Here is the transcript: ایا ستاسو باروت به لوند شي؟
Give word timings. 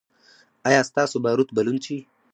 ایا 0.67 0.81
ستاسو 0.89 1.17
باروت 1.23 1.49
به 1.55 1.61
لوند 1.65 1.81
شي؟ 1.85 1.97